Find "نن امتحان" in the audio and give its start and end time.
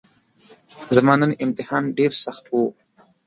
1.21-1.83